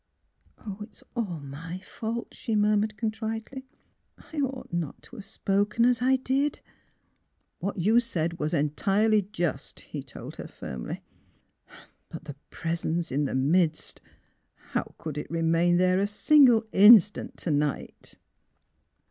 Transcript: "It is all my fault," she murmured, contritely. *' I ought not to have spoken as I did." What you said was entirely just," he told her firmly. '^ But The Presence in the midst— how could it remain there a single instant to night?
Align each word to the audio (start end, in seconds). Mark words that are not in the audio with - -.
"It 0.81 0.89
is 0.89 1.03
all 1.15 1.39
my 1.41 1.77
fault," 1.77 2.29
she 2.31 2.55
murmured, 2.55 2.97
contritely. 2.97 3.67
*' 3.97 4.17
I 4.33 4.37
ought 4.37 4.73
not 4.73 4.99
to 5.03 5.17
have 5.17 5.25
spoken 5.25 5.85
as 5.85 6.01
I 6.01 6.15
did." 6.15 6.59
What 7.59 7.77
you 7.77 7.99
said 7.99 8.39
was 8.39 8.51
entirely 8.51 9.21
just," 9.31 9.81
he 9.81 10.01
told 10.01 10.37
her 10.37 10.47
firmly. 10.47 11.03
'^ 11.69 11.71
But 12.09 12.23
The 12.23 12.33
Presence 12.49 13.11
in 13.11 13.25
the 13.25 13.35
midst— 13.35 14.01
how 14.73 14.95
could 14.97 15.19
it 15.19 15.29
remain 15.29 15.77
there 15.77 15.99
a 15.99 16.07
single 16.07 16.65
instant 16.73 17.37
to 17.37 17.51
night? 17.51 18.17